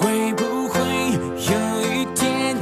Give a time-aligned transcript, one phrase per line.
[0.00, 0.78] 会不会
[1.50, 2.56] 有一天，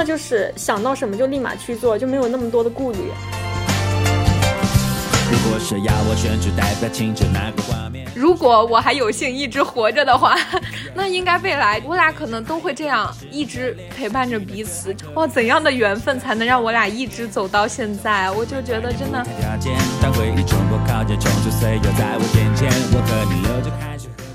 [0.00, 2.98] 的就是想到什么就立马去做，就没有那么多的顾虑。
[5.30, 8.08] 如果是要我选出代表青春那个画面。
[8.14, 10.36] 如果我还有幸一直活着的话，
[10.94, 14.96] 那应该未来我俩可能都会这样一直陪伴着彼此。
[15.14, 18.30] 哇，怎样的缘分才能让我俩一直走到现在？
[18.32, 19.24] 我就觉得真的。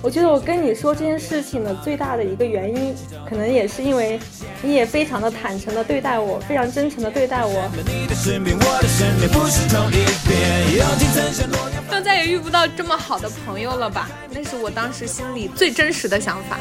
[0.06, 2.96] 我觉得我跟你说这件事情的最大的一个原因，
[3.28, 4.20] 可能也是因为
[4.62, 7.68] 你也非常的坦诚的对待我，非常真诚的对待我。
[7.88, 10.78] 你的身边，我的身边，不是同一边。
[10.78, 11.82] 友情曾像诺言。
[11.90, 14.08] 就再也遇不到这么好的朋友了吧？
[14.30, 16.60] 那是我当时心里最真实的想法。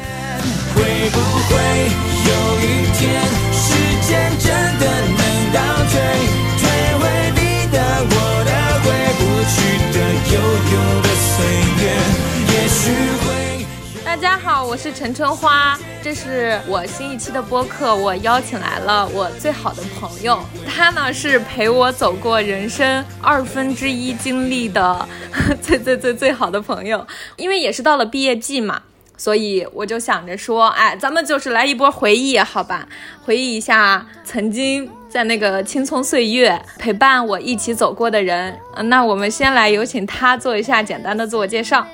[0.73, 0.81] 会
[1.11, 1.53] 不会
[2.25, 2.33] 有
[2.65, 3.21] 一天，
[3.53, 5.21] 时间真的能
[5.53, 6.01] 倒退，
[6.57, 6.65] 退
[6.97, 7.77] 回你的、
[8.09, 8.49] 我的、
[8.81, 8.89] 回
[9.21, 9.21] 不
[9.53, 9.55] 去
[9.93, 9.97] 的、
[10.33, 10.35] 悠
[10.73, 11.07] 悠的
[14.15, 25.05] 大家好，我是陈春花，这是我新一期的播客，我邀请来了我最好的朋友，他呢是陪我走过人生二分之一经历的
[25.61, 28.83] 最最最最好的朋友，因为也是到了毕业季嘛。
[29.17, 32.87] 所以我就想着说，哎，咱们就是来一波回忆，好吧？
[33.25, 38.57] 回忆一下曾经在那个青葱岁月陪伴我一起走过的人。
[38.85, 41.85] 那我们先来有请他做一下简单的自我介绍。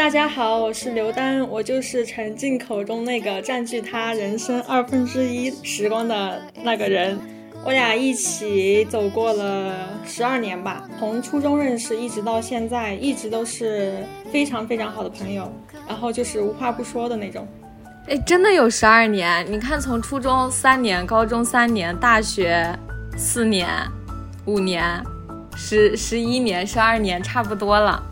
[0.00, 7.18] 大家好，我是刘丹，我就是陈静口中那个占据他人生二分之一时光的那个人。
[7.62, 14.02] 我俩一起走过了十二年吧，从初中认识一直到现在，一直都是
[14.32, 15.52] 非常非常好的朋友，
[15.86, 17.46] 然后就是无话不说的那种。
[18.08, 19.44] 哎，真的有十二年？
[19.52, 22.74] 你看，从初中三年，高中三年，大学
[23.18, 23.68] 四年，
[24.46, 24.82] 五年，
[25.54, 28.06] 十十一年，十二年，差不多了。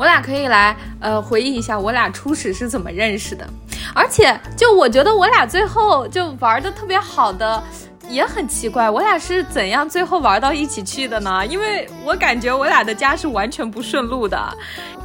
[0.00, 3.46] 我俩可以来呃回忆一下我俩初始是怎么认识的，
[3.94, 7.62] 而且就我觉得我俩最后就玩的特别好的。
[8.08, 11.44] 也很奇怪，我俩是怎样最后玩到一起去的呢？
[11.46, 14.36] 因为我感觉我俩的家是完全不顺路的。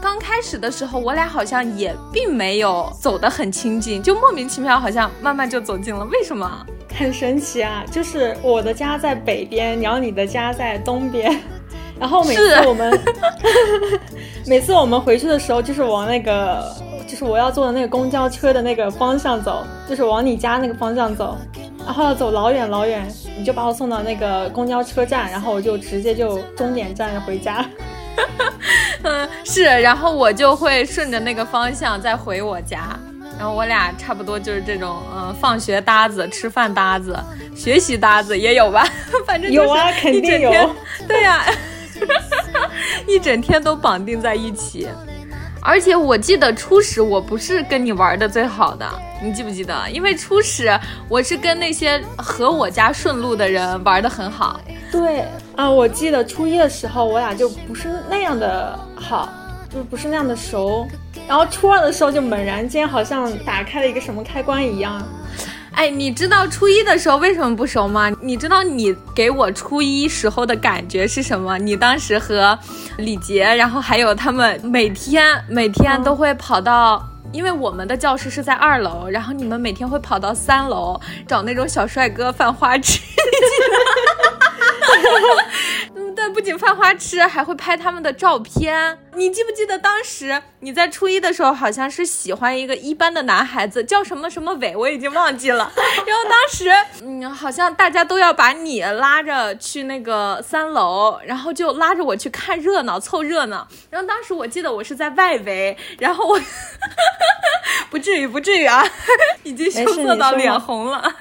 [0.01, 6.03] 刚开始的时候，我俩好像也并没有走得很亲近，就莫名其妙，好像慢慢就走近了。
[6.05, 6.66] 为什么？
[6.97, 7.84] 很神奇啊！
[7.91, 11.39] 就是我的家在北边，然后你的家在东边，
[12.00, 13.00] 然后每次我们
[14.45, 16.72] 每次我们回去的时候，就是往那个
[17.07, 21.38] 就是我要坐的那个公交车的那个方向走，就是往你家那个方向走，
[21.85, 23.07] 然后要走老远老远，
[23.38, 27.66] 你就把我送到那个公交车站，然后我就直接就终点站回家。
[29.03, 32.97] 嗯，是，然后我就会顺着那个方向再回我家，
[33.38, 37.17] 然后我俩差不多就是这种，嗯，放学搭子、吃饭搭子、
[37.55, 38.88] 学习搭子也有吧，
[39.28, 40.51] 反正有啊，肯定有，
[41.07, 41.44] 对呀、
[43.07, 44.88] 一整天都绑定在一起。
[45.61, 48.88] 而且我记得初始我不是跟你玩的最好的，
[49.23, 49.73] 你记不记得？
[49.89, 50.79] 因为初始
[51.09, 54.59] 我是跟那些和我家顺路的人玩的很好。
[54.91, 59.34] 对啊，我记得初一的时候，我俩就不是那样的好，
[59.73, 60.88] 就不是那样的熟。
[61.28, 65.01] 然后初二的时候，就猛然间好像打开了一个什么开关一样。
[65.75, 68.09] 哎，你知道初一的时候为什么不熟吗？
[68.22, 71.58] 你知道你给我初一时候的感觉是什么？
[71.58, 72.58] 你当时和
[72.97, 77.06] 李杰，然后还有他们每天每天都会跑到。
[77.31, 80.97] 因为我们的教室是在二楼，然后你们每天会跑到三楼
[81.28, 83.02] 找那种小帅哥犯花痴，
[86.30, 88.97] 不仅犯花痴，还会拍他们的照片。
[89.13, 95.72] 你记不记得当时你在初一的时候，好像是喜欢一个一班的男孩子，叫什么什么伟，我已经忘记了。
[96.05, 96.70] 然后当时，
[97.02, 103.67] 嗯，好像大家都要把你拉着去那个三楼，然后就拉着我去看热闹，凑热闹。
[103.90, 106.40] 然后当时我记得我是在外围，然后我
[107.90, 108.85] 不至于不至于啊，
[109.44, 111.14] 已经羞涩到脸红了。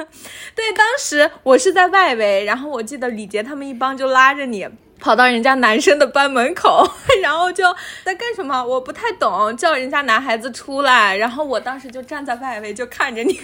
[0.56, 4.68] 对，当时我是在外围，然后我记得李杰他们一帮就拉着你。
[5.04, 6.82] 跑到人家男生的班门口，
[7.20, 7.62] 然后就
[8.02, 8.64] 在干什么？
[8.64, 13.38] 我不太懂，叫人家男孩子出来，然后我当时就站在外围就看着你。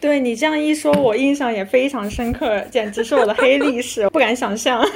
[0.00, 4.80] 对你这样一说，我印象也非常深刻，简直是我的黑历史，不敢想象。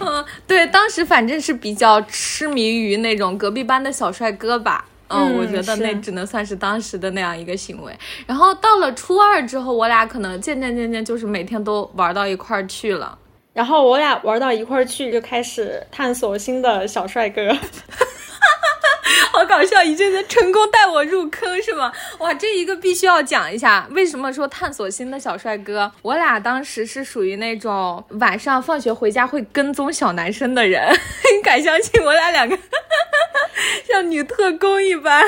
[0.00, 4.86] 嗯，对，当时反正是比较痴迷于那种隔壁班的小帅哥吧。
[5.08, 7.94] 嗯，我觉得那只能算是当时的那样一个行为。
[8.26, 13.18] 然后到了初二之后，我俩可能渐渐渐渐就是每天都玩到一块儿去了。
[13.58, 17.50] 然后我俩玩到一块儿去，就开始探索新的小帅哥。
[19.32, 19.82] 好搞笑！
[19.82, 21.92] 已经在成功带我入坑是吗？
[22.18, 23.86] 哇，这一个必须要讲一下。
[23.90, 25.90] 为什么说探索新的小帅哥？
[26.02, 32.02] 我俩当时是属于那种晚上放学回家会跟踪小男生的人， 你敢相信？
[32.02, 32.58] 我俩两个
[33.88, 35.24] 像女特工一般，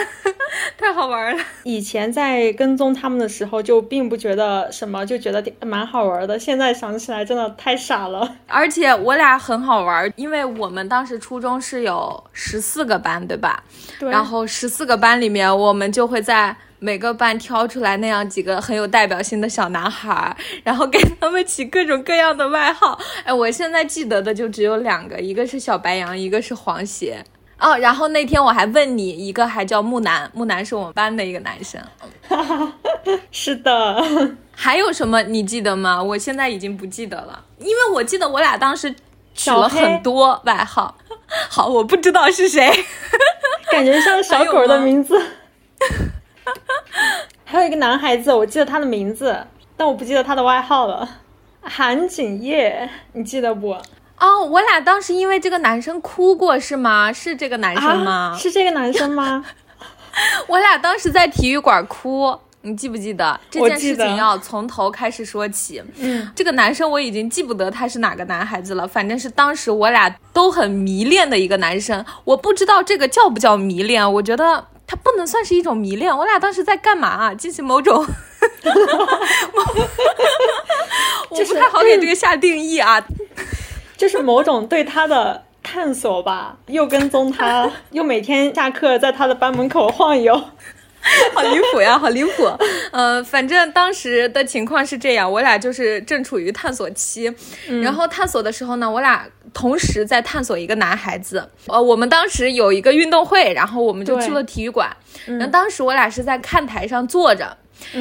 [0.77, 1.43] 太好玩了。
[1.65, 6.39] 以前在跟踪他们的时候，就并不觉得什么，就觉得蛮好玩的。
[6.39, 8.37] 现在想起来，真的太傻了。
[8.47, 13.63] 而且我俩很好玩，因为我们当时初中是有十四个班，对吧？
[13.99, 22.99] 对然后十四个班里面，我们就会在每个班挑出来那样几个很有代表性的小男孩，然后给他们起各种各样的外号。
[23.25, 27.25] 哎，我现在记得的就只有两个，一个是小白羊，一个是黄鞋。
[27.59, 31.79] 哦，然后那天我还问你，一个还叫木南，木南是我们班的一个男生。
[33.31, 34.03] 是的，
[34.57, 36.03] 还有什么你记得吗？
[36.03, 38.95] 我现在已经不记得了，因为我记得我俩当时
[39.35, 40.97] 取了很多外号。
[41.49, 42.69] 好，我不知道是谁。
[43.71, 45.21] 感觉像小狗的名字，
[47.45, 49.47] 还有一个男孩子，我记得他的名字，
[49.77, 51.09] 但我不记得他的外号了。
[51.63, 53.77] 韩景烨，你记得不？
[54.19, 57.13] 哦，我俩当时因为这个男生哭过是吗？
[57.13, 58.37] 是这个男生吗？
[58.39, 59.45] 是这个男生吗？
[60.49, 62.41] 我俩当时在体育馆哭。
[62.63, 65.83] 你记不记得这件事情要从头开始说起？
[65.99, 72.05] 嗯，这个男生我已经记不得他是哪个男孩子了，反正是当时我俩都很迷恋的一个男生。
[72.25, 76.15] 我不知道这个叫不叫迷恋，我觉得他不能算是一种迷恋。
[76.15, 77.35] 我俩当时在干嘛啊？
[77.35, 78.05] 进行某种
[81.31, 83.03] 我不太好给这个下定义啊，
[83.97, 90.39] 就是某种对他的探索吧，又跟踪他，又每天下课在他的班门口晃悠。
[91.35, 92.51] 好离谱呀，好离谱。
[92.93, 97.35] 呃，反正当时的情况是这样，我俩就是正处于探索期，
[97.83, 101.49] 然后探索的时候呢，我俩同时在探索一个男孩子。
[101.67, 104.95] 呃，我们当时有一个运动会，然后我们就去了体育馆。
[105.27, 107.57] 然后当时我俩是在看台上坐着，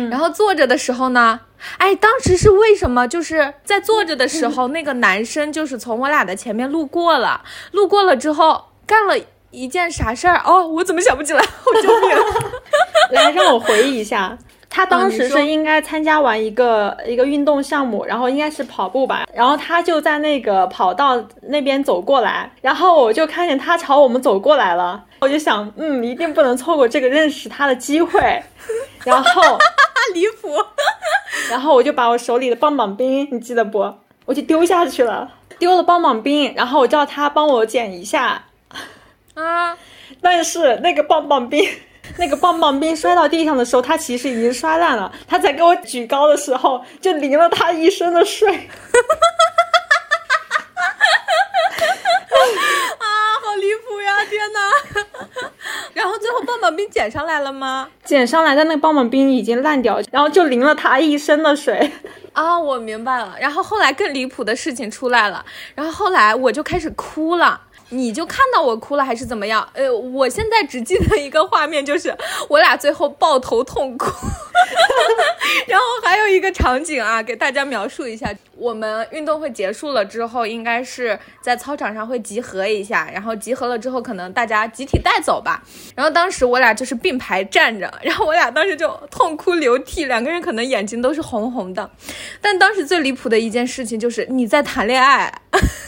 [0.10, 1.40] 然后坐着的时候呢，
[1.78, 3.08] 哎，当时是为什么？
[3.08, 9.16] 就是在坐着的时候，那个男生就是从我俩的前面路过了，路过了之后干了。
[9.52, 10.42] 一件啥事儿？
[10.46, 11.40] 哦，我怎么想不起来？
[11.66, 12.18] 我救命！
[13.12, 14.38] 来，让我回忆一下，
[14.70, 28.22] 他当时是应该参加完一个一个运动项目，然后应该是跑步吧，然后他就在那个跑道那边走过来，然后我就看见他朝我们走过来了，我就想，嗯，一定不能错过这个认识他的机会，
[29.04, 29.58] 然后
[30.14, 30.56] 离谱，
[31.50, 33.92] 然后我就把我手里的棒棒冰，你记得不？
[34.26, 38.44] 我就丢下去了，丢了棒棒冰，然后我叫他帮我捡一下。
[39.44, 39.78] 啊！
[40.22, 41.68] 但是那个棒棒冰，
[42.18, 45.12] 那个棒棒冰摔到地上的时候，它其实已经摔烂了。
[45.28, 48.50] 他在给我举高的时候，就淋了他一身的水。
[53.00, 53.06] 啊，
[53.44, 54.26] 好离谱呀！
[54.26, 54.60] 天哪！
[55.94, 57.90] 然后最后棒棒冰捡上来了吗？
[58.04, 61.92] 捡上来，但那个棒棒冰已经烂掉，然后就淋了他一身的水。
[62.34, 63.36] 啊，我明白了。
[63.40, 65.46] 然后后来更离谱的事情出来了，
[65.76, 67.62] 然后后来我就开始哭了。
[67.90, 69.68] 你就看到我哭了还是怎么样？
[69.74, 72.16] 呃，我现在只记得一个画面，就是
[72.48, 74.10] 我俩最后抱头痛哭。
[75.68, 85.64] 然后还有一个场景啊，给大家描述一下：我们运动会结束了之后，应该是在操场上会集合一下，然后集合了之后，可能大家集体带走吧。
[85.96, 91.90] 然后当时我俩就是并排站着，然后我俩当时就痛哭流涕，两个人可能眼睛都是红红的。
[92.42, 95.34] 但当时最离谱的一件事情就是你在谈恋爱，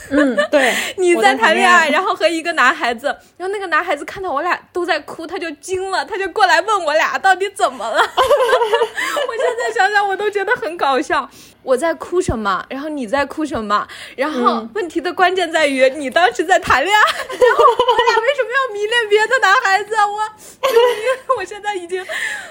[0.09, 3.07] 嗯，对， 你在谈恋爱，然后和一个男孩子，
[3.37, 7.99] 然后那个男孩子看到我俩都在哭，他就惊了，他就过来问我俩到底怎么了。
[7.99, 11.29] 我现在想想，我都觉得很搞笑。
[11.63, 12.65] 我在哭什么？
[12.69, 13.87] 然后你在哭什么？
[14.15, 19.93] 然后问题的关键在于，你当时在谈恋爱， 然后我俩为什么要迷恋别的男孩子？
[19.95, 22.03] 我， 我现在已经，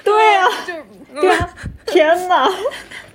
[0.04, 1.54] 对啊，就对啊，
[1.86, 2.48] 天哪！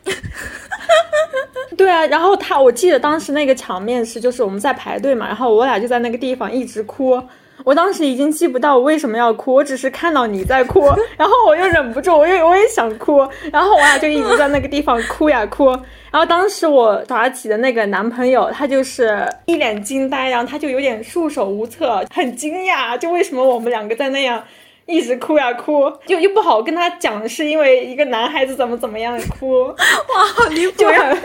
[1.77, 7.21] 对啊，然后他，我记得当时那个场面是，就是我们在排队嘛，然后我俩就在那个地方一直哭。
[7.63, 15.69] 我当时已经记不到我为什么要哭，我只是看到你在哭， 然后我又忍不住，我又我也想哭，然后我俩就一直在那个地方哭呀哭。
[16.11, 24.41] 然后当时我耍起的那个男朋友，他就是一脸惊呆，然后他就有点束手无策，很惊讶，就为什么我们两个在那样
[24.85, 31.17] 一直哭呀哭，又又不好跟他讲是因为一个男孩子怎么怎么样哭，哇，好离谱，就很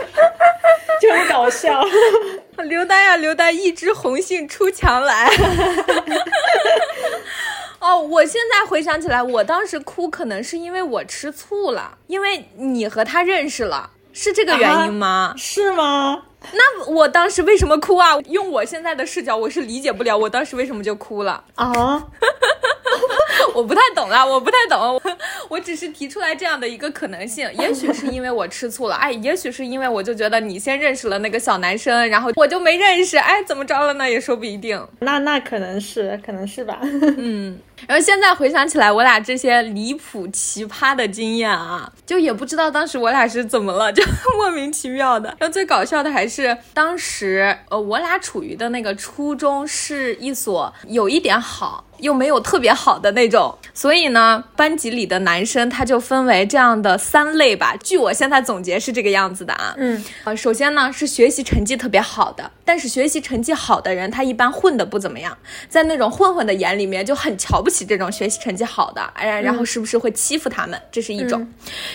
[1.01, 1.83] 就很搞笑。
[2.65, 5.29] 刘丹呀，刘丹，一枝红杏出墙来。
[7.79, 15.33] 哦，我现在回想起来，我当时哭可能是因为我吃醋了，因为你和他认识了，是这个原因吗？
[15.37, 16.23] 是吗？
[16.53, 18.19] 那我当时为什么哭啊？
[18.27, 22.03] 用我现在的视角，我是理解不了我当时为什么就哭了啊。
[23.53, 25.01] 我不太懂啊，我不太懂，
[25.51, 34.09] 我只是提出来这样的一个可能性，也许是因为我吃醋了，哎，也许是因为我就觉得你先认识了那个小男生，然后我就没认识，哎，怎么着了呢？
[34.09, 34.81] 也说不一定。
[34.99, 36.79] 那那可能是，可能是吧。
[37.17, 37.59] 嗯。
[37.87, 44.03] 然后现在回想起来，我俩这些离谱奇葩的经验啊，就也不知道当时我俩是怎么了，就
[44.37, 45.35] 莫名其妙的。
[45.39, 51.83] 然后最搞笑的还是当时，呃，我俩处于的那个初中是一所有一点好。
[52.01, 57.75] 又没有特别好的那种，所以呢，班级里的男生他就分为这样的三类吧。
[57.83, 70.81] 据我现在总结是这个样子的啊，嗯，呃，首先呢是学习成绩特别好的，但是学习成绩好的人他一般混的不怎么样，在那种混混的眼里面就很瞧不起这种学习成绩好的，哎，然后是不是会欺负他们？
[70.91, 71.45] 这是一种。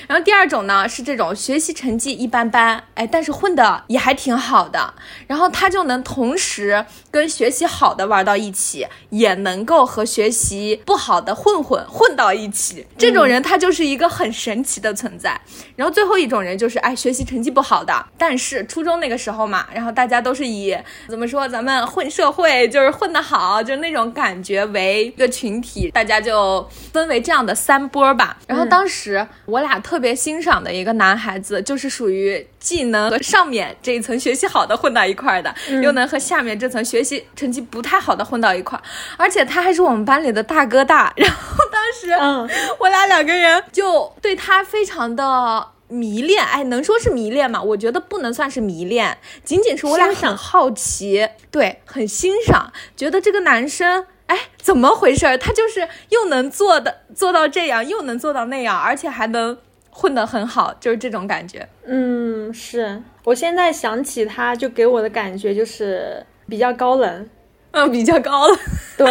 [0.06, 4.94] 然后第二种呢是这种学习成绩一般般，哎，但是混的也还挺好的，
[5.26, 9.86] 然后他就能同时跟学习好的玩到一起，也能够。
[9.86, 15.40] 和学习不好的混混混到一起，这种人他就是一个很神奇的存在。
[15.74, 20.76] 然后最后一种人就是哎，学习成绩不好的，但是初中那个时候嘛，然后大家都是以
[21.08, 28.36] 怎么说咱们混社会就是混得好，就那种感觉为一个群体，大家就分为这样的三波吧。
[28.46, 38.82] 然后当时我俩特别欣赏的一个男孩子，就是属于既能和上面这一层学习好的混到一块儿的，又能和下面这层学习成绩不太好的混到一块儿，
[39.16, 39.86] 而且他还是。
[39.86, 47.62] 我们班里的大哥大，然后当时，嗯，我俩两个人就对他非常的迷恋，哎，能说是迷恋吗？
[47.62, 55.38] 我觉得不能算是迷恋，仅仅是我俩很好奇，对，很欣赏，觉得这个男生，哎，怎么回事？
[55.38, 59.56] 他就是又能做的做到这样，又能做到那样，而且还能
[59.90, 61.68] 混得很好，就是这种感觉。
[61.84, 67.28] 嗯，是我现在想起他，就给我的感觉就是比较高冷。
[67.76, 68.58] 嗯，比较高了，
[68.96, 69.06] 对，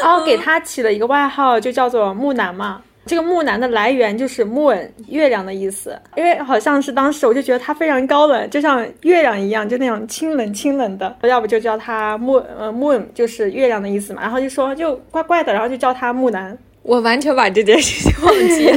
[0.00, 2.80] 然后给他起了一个外号，就叫做木南嘛。
[3.04, 11.16] 这个木南的来源就是 moon 月亮的意思，因为好像是当时我就觉得他非常高冷，就像月亮一样，就那种清冷清冷的。
[11.22, 14.22] 要不就叫他木呃 moon 就是月亮的意思嘛。
[14.22, 16.56] 然后就说就怪怪的，然后就叫他木南。
[16.82, 18.70] 我完全把这件事情忘记，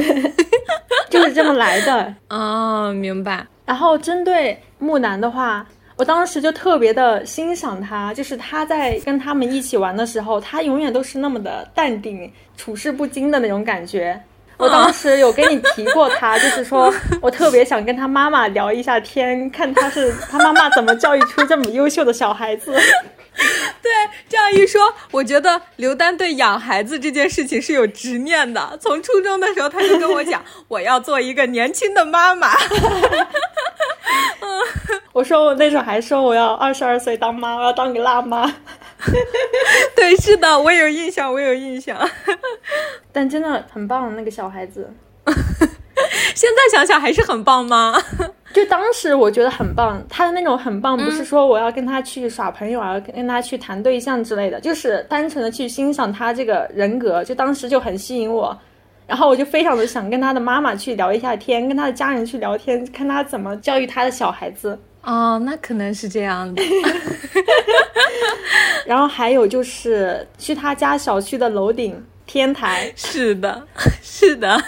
[1.08, 2.12] 就是这么来的。
[2.28, 3.46] 哦，明白。
[3.64, 5.64] 然后针对木南的话。
[5.96, 14.20] 我当时就特别的欣赏他，就是他在跟他们一起玩的时候，他永远都是那么的淡定、处事不惊的那种感觉。
[14.58, 22.72] 我当时有跟你提过他，就是说我特别想跟他妈妈聊一下天，看他是他妈妈怎么教育出这么优秀的小孩子。
[23.82, 23.92] 对，
[24.30, 28.78] 这样一说，我觉得刘丹对养孩子这件事情是有执念的。
[28.80, 32.52] 从初中的时候，他就跟我讲， 我要做一个年轻的妈妈。
[35.16, 38.52] 我说我那时候还说我要二十二岁当妈，我要当个辣妈。
[39.96, 41.96] 对，是的，我有印象，我有印象。
[43.12, 44.92] 但真的很棒，那个小孩子。
[46.34, 47.98] 现在想想还是很棒吗？
[48.52, 58.54] 就当时我觉得很棒，他的那种很棒，不是说我要跟他去耍朋友，而跟他去谈对象之类的，就是单纯的去欣赏他这个人格，就当时就很吸引我。
[59.06, 64.78] 然后我就非常的想跟他的妈妈去聊一下天，跟他的家人去聊天，看他怎么教育他的小孩子。
[65.06, 66.60] 哦，那可能是这样的。
[68.84, 72.92] 然后还有就是去他家小区的楼顶天台。
[72.96, 73.66] 是的，
[74.02, 74.60] 是的。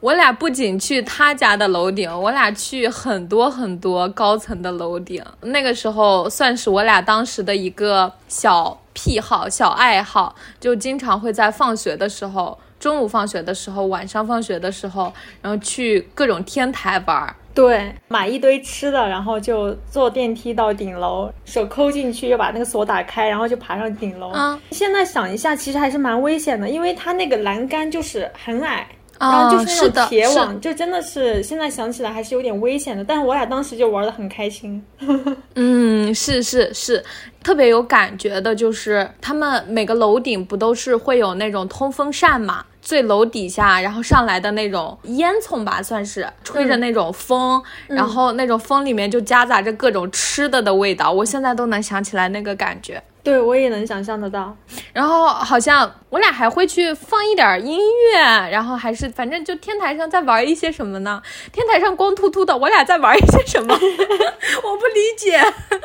[0.00, 5.24] 我俩不仅去他家的楼顶，我俩去很多很多高层的楼顶。
[5.40, 12.58] 那个时候算是我俩当时的一个小癖好、小爱好，就经常会在放学的时候。
[12.80, 24.30] 中午放学的时候，晚上放学的时候，然后去各种天台玩儿，对，买一堆吃的，然后就坐电梯到顶楼，手抠进去，又把那个锁打开，然后就爬上顶楼。
[24.30, 33.04] 啊，现在想一下，其实还是蛮危险的，因为它那个栏杆就是很矮，然后就是那种铁网，就真的是现在想起来还是有点危险的。
[33.04, 34.82] 但是我俩当时就玩的很开心。
[35.54, 37.04] 嗯，是是是。
[37.42, 42.64] 特别有感觉的就是，他们每个楼顶不都是会有那种通风扇嘛？
[42.82, 53.02] 最楼底下，然后上来的那种烟囱吧，算是吹着那种风，然后那种风里面就夹杂着各种吃的的味道，我现在都能想起来那个感觉。
[53.24, 54.56] 对，我也能想象得到。
[54.92, 57.78] 然后好像我俩还会去放一点音
[58.12, 58.18] 乐，
[58.50, 61.22] 然后还是反正就天台上在玩一些什么呢？
[61.52, 63.72] 天台上光秃秃的，我俩在玩一些什么？
[64.64, 65.40] 我不理解。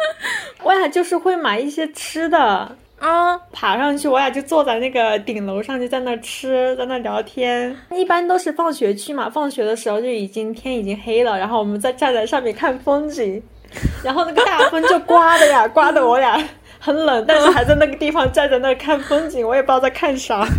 [0.64, 7.76] 我俩就是会买一些吃的，啊，爬上去，我俩就坐在那个顶楼上，就在那吃，在那聊天。
[7.92, 13.42] 一般都是放学去嘛，放学的时候就已经天已经黑了，然后我们再站在上面看风景，
[14.04, 16.44] 然后那个大风就刮的呀， 刮的我俩
[16.80, 20.44] 很冷，但是还在那个地方站在那看风景，我也不知道在看啥。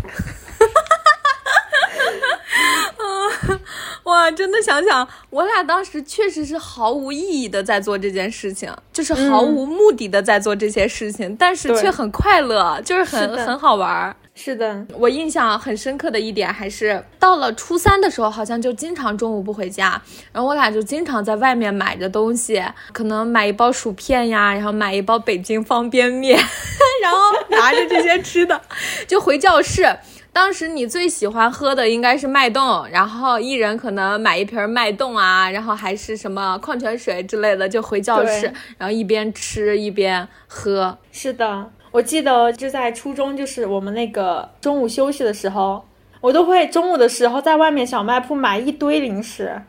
[4.05, 14.15] 哇，真的想想，我俩当时确实是毫无意义的在做这件事情，就是毫无目的的在做这些事情，但是却很快乐，就是很很好玩。
[14.35, 20.01] 是的，我印象很深刻的一点还是到了初三的时候，好像就经常中午不回家，
[20.31, 22.63] 然后我俩就经常在外面买着东西，
[22.93, 26.39] 可能买一包薯片呀，然后买一包北京方便面，
[27.03, 28.61] 然后拿着这些吃的
[29.09, 29.99] 就回教室。
[30.39, 38.47] 当时你最喜欢喝的应该是脉动，然后一人可能买一瓶脉动啊，然后还是什么矿泉水之类的，就回教室，
[38.79, 40.97] 然后一边吃一边喝。
[41.11, 45.85] 是的，我记得就在初中，就是我们那个中午休息的时候，
[46.21, 49.61] 我都会中午的时候在外面小卖铺买一堆零食，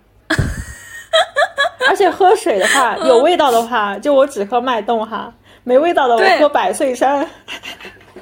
[1.90, 5.34] 而且喝水的话，有味道的话，就我只喝脉动哈，
[5.64, 7.28] 没味道的我喝百岁山。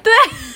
[0.01, 0.13] 对。
[0.13, 0.46] 真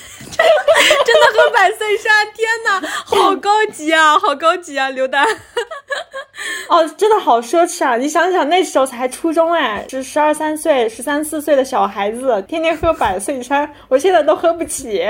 [1.50, 5.26] 百岁山，天哪，好高级啊，好高级啊，刘丹。
[6.68, 7.96] 哦，真的好奢侈啊！
[7.96, 15.00] 你想想，那时候才初中哎，是十二三岁、十三四岁的小孩子，天天喝百岁山，我现在都喝不起。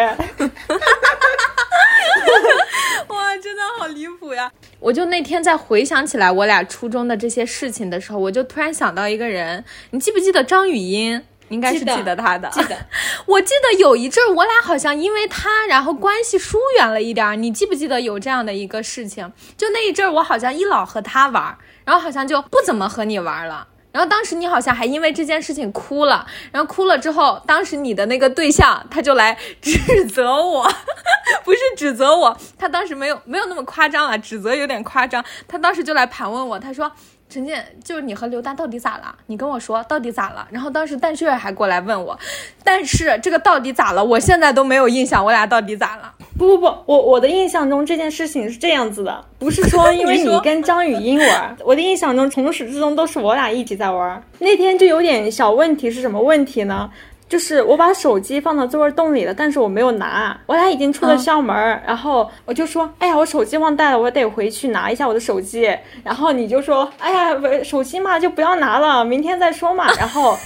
[3.09, 4.51] 哇，真的好离谱呀！
[4.81, 11.23] 我就那天在回想起来我俩初中的这些事情的时候，我就突然想到一个人，你记不记得张雨音？
[11.53, 12.77] 应该是记得他的，记得。
[13.27, 17.37] 我记得有一阵儿，我俩好像因为他，然后关系疏远了一点儿。
[17.37, 19.33] 你记不记得有这样的一个事情？
[19.57, 23.69] 就那一阵儿，我好像一老和他玩，然后好像就不怎么和你玩了。
[23.93, 30.63] 然后当时你好像还因为这件事情哭了，然后哭了之后，当时你的那个对象他就来指责我，
[31.45, 35.23] 不是指责我，他当时没有没有那么夸张啊，指责有点夸张。
[35.47, 36.91] 他当时就来盘问我，他说。
[37.33, 39.15] 陈建，就是你和刘丹到底咋了？
[39.27, 40.47] 你跟我说到底咋了？
[40.51, 42.19] 然后当时蛋血还过来问我，
[42.63, 44.05] 但是这个到底咋了？
[44.05, 46.13] 我现在都没有印象，我俩到底咋了？
[46.37, 54.23] 不不不，我我的印象中这件事情是这样子的，不是说 因为你跟张雨英玩，我的印象中从始至终都是我俩一起在玩。
[54.39, 56.91] 那天就有点小问题，是什么问题呢？
[57.33, 60.39] 就是我把手机放到座位洞里了，但是我没有拿。
[60.45, 65.63] 我俩已经出了校门，然后我就说：“哎呀，我手机忘带了，我得回去拿一下我的手机。”
[66.05, 70.37] 然后你就说：“哎呀，手机嘛就不要拿了，明天再说嘛。”然后，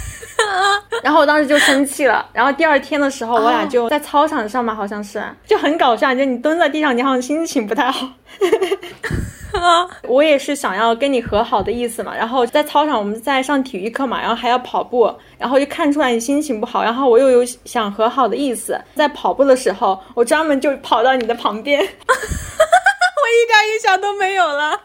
[1.03, 2.25] 然后我当时就生气了。
[2.33, 8.09] 然后第二天的时候，我俩就在操场上嘛，好像是就很搞笑，就你蹲在地上，你好像心情不太好。
[10.09, 24.79] 我也是想要跟你和好的意思嘛，然后在操场我们在上体育课嘛，然后还要跑步，然后就看出来你心情不好，然后我又有想和好的意思，在跑步的时候，我专门就跑到你的旁边， 我一点印象都没有了，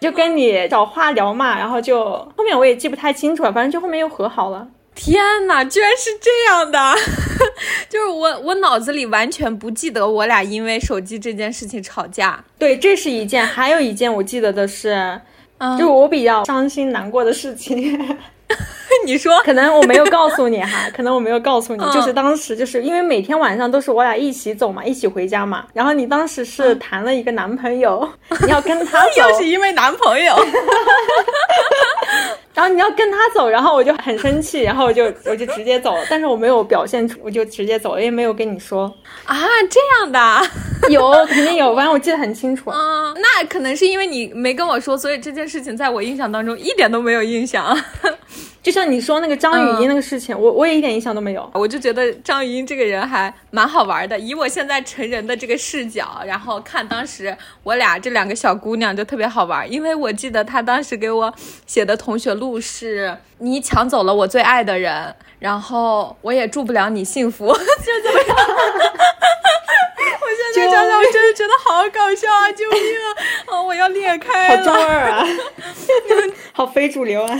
[0.00, 2.04] 就跟你找话聊嘛，然后就
[2.36, 4.66] 后面我也记不太清楚了，反正就后面又和好了。
[4.94, 6.94] 天哪，居然是这样的！
[7.90, 12.42] 就是我，我脑子里完全不记得我俩因为手机这件事情吵架。
[12.58, 15.20] 对，这是一件，还有一件我记得的是，
[15.78, 18.16] 就我比较伤心难过的事情。
[19.04, 25.66] 你说，可能我没有告诉你哈， 可能我没有告诉你，就是当时就是因为每天晚上都是我俩一起走嘛，一起回家嘛。
[25.74, 28.08] 然后你当时是谈了一个男朋友，
[28.42, 30.34] 你要跟他走，又是因为男朋友。
[32.54, 38.84] 然后你要跟他走，然后我就很生气，然后我就我就直接走了，但是我没有表现出，我就直接走了，也没有跟你说
[39.24, 39.36] 啊，
[39.68, 40.48] 这样的
[40.88, 42.70] 有肯定有，反正我记得很清楚。
[42.70, 47.76] 嗯，那可能是因为你没跟我说，所以这件事情在我印象当中一点都没有印象。
[48.62, 51.50] 就像你说那个张雨音那个事情，我我也一点印象都没有。
[51.52, 54.18] 我就觉得张雨音这个人还蛮好玩的。
[54.18, 59.70] 以我现在成人的这个视角，然后看当时我俩这两个小姑娘就特别好玩。
[59.70, 61.34] 因为我记得她当时给我
[61.66, 68.36] 写的同学录是“你抢走了我最爱的人”，然后我也祝不了你幸福，就怎么样？
[70.20, 72.50] 我现在 想想，我真的觉得好搞笑啊！
[72.52, 73.06] 救命啊！
[73.48, 75.26] 哦，我要裂开了，好中二啊！
[76.52, 77.38] 好非主流啊！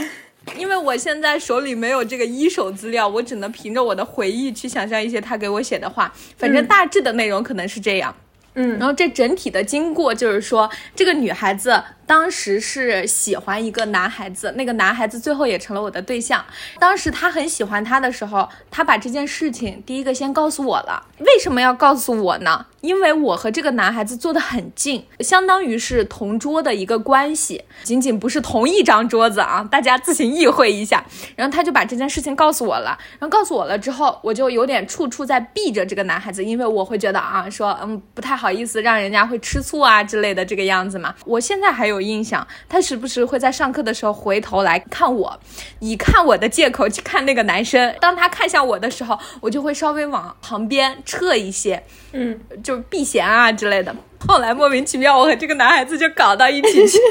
[0.55, 6.13] 因为我现在手里没有这个一手资料，我只能凭着我的回忆去想象一些他给我写的话。
[6.37, 8.15] 反正大致的内容可能是这样，
[8.53, 8.77] 嗯。
[8.77, 16.43] 然后这整体的经过就是说，这个女孩子当时是喜欢一个男孩子，那个男孩子最后也成了我的对象。
[16.79, 21.07] 当时他很喜欢他的时候，他把这件事情第一个先告诉我了。
[21.19, 22.65] 为什么要告诉我呢？
[22.81, 31.03] 因为我和这个男孩子坐得很近，相当于是同桌的一个关系，仅仅不是同一张桌子啊，大家自行意会一下。
[31.35, 41.15] 然后他就把这件事情告诉我了，然后告诉我了之后，我就有点处处在避着这个男孩子，因为我会觉得啊，说嗯不太好意思让人家会吃醋啊之类的这个样子嘛。
[41.25, 45.39] 我现在还有印象，他时不时会在上课的时候回头来看我，
[45.79, 47.93] 以看我的借口去看那个男生。
[47.99, 53.95] 当他看向我的时候，我就会稍微往旁边撤一些，嗯，就避嫌啊之类的。
[54.27, 56.97] 后来莫名其妙，我和这个男孩子就搞到一起去。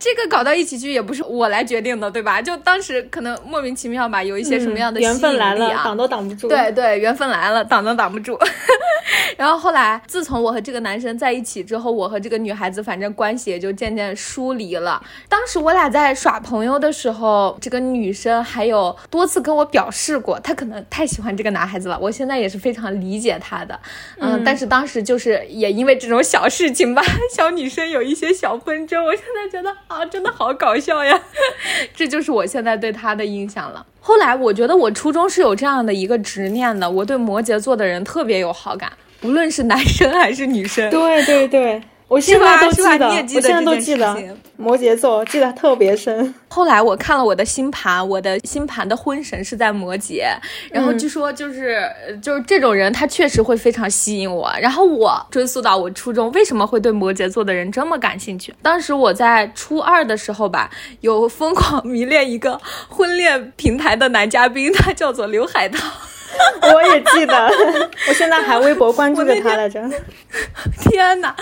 [0.00, 2.42] 这个搞到一起去也不是我来决定的，对吧？
[2.42, 6.48] 就当时可能莫名其妙吧，有一些什么样的、嗯、缘分来了，挡都挡不住。
[6.48, 8.38] 对对，缘分来了，挡都挡不住。
[9.36, 15.02] 然后后来，自从我和这个男生在一起之后，我和这个女孩子反正关系也就渐渐疏离了。
[15.28, 21.98] 当时我俩在耍朋友的时候，这个女生还有多次跟我表示过，她可能太喜欢这个男孩子了。
[22.00, 23.78] 我现在也是非常理解她的，
[24.18, 27.02] 嗯，嗯但是当时就是也因为这种小事情吧，
[27.34, 31.20] 小女生有一些小纷争，我现在觉得啊，真的好搞笑呀。
[31.94, 33.84] 这就是我现在对她的印象了。
[34.00, 38.92] 后来我觉得我初中是有这样的一个执念的，我对摩羯座的人特别有好感，
[39.24, 40.88] 无论是男生还是女生。
[40.90, 44.16] 对对对，我现在都记得，我现在都记得
[44.56, 46.32] 摩羯座，记得特别深。
[46.48, 50.22] 后来我看了我的星盘，我的星盘的婚神是在摩羯，
[50.70, 54.52] 然后据说就是、呃就是这种人，他确实会非常吸引我。
[54.60, 58.54] 然后我追溯到我初中为什么会对摩羯座的人这么感兴趣？
[58.62, 65.78] 当时我在初二的时候吧，有疯狂迷恋一个婚恋平台的男嘉宾，他叫做刘海涛。
[66.74, 67.50] 我也记得，
[68.08, 69.80] 我现在还微博关注着他来着。
[70.80, 71.34] 天呐，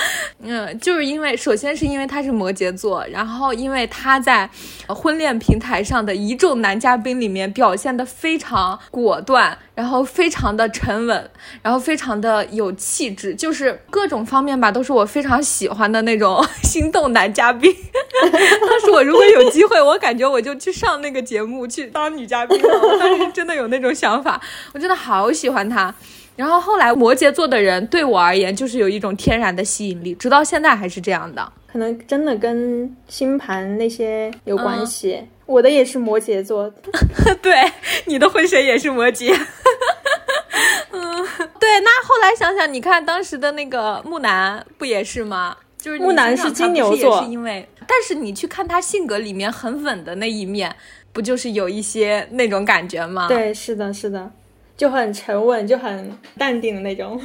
[0.43, 4.49] 嗯，就是因为首先是因为他是摩羯座，然后因为他在
[4.89, 11.31] 婚恋平台上的一众男嘉宾里面表现的非常果断，然后非常的沉稳，
[11.63, 17.75] 然后非常的有气质，就是各种方面吧，都是我非常喜欢的那种心动男嘉宾。
[18.23, 22.81] 当时我如果有机会，我感觉我就去上那个节目去当女嘉宾了。
[22.81, 24.41] 我当时真的有那种想法，
[24.83, 25.95] 真的好喜欢他。
[26.37, 31.53] 然后后来摩羯座的人对我而言就是有一种天然的吸引力，直到现在还是这样的。
[31.71, 35.23] 可能真的跟星盘那些有关系。
[35.47, 36.71] 我的也是摩羯座，
[37.43, 37.55] 对，
[38.07, 39.33] 你的婚神也是摩羯。
[40.93, 41.01] 嗯，
[41.61, 41.81] 对。
[41.81, 45.57] 那后来想想，你看当时的那个木兰不也是吗？
[45.77, 50.75] 就是木兰是金牛座也是因为，但是你去看他性格里面很稳的那一面，
[51.13, 53.27] 不就是有一些那种感觉吗？
[53.29, 54.31] 对，是的，是的，
[54.77, 57.21] 就很沉稳，就很淡定的那种。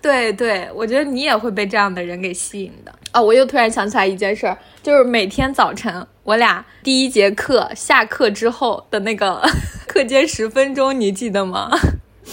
[0.00, 2.94] 对对，我觉得你也会被这样的人给吸引的。
[3.12, 9.42] 哦，我又突然想起来一件事儿，就是每天早晨我俩第一节课下课之后的那个
[9.88, 11.70] 课间十分钟，你记得吗？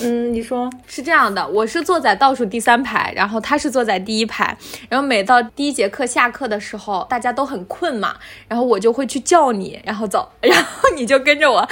[0.01, 4.55] 嗯，你说，是这样的，我是坐在倒数第三排，然后他是坐在第一排，
[4.89, 8.15] 然后每到第一节课下课的时候，大家都很困嘛，
[8.47, 11.65] 然后我就会去叫你，然后走，然后你就跟着我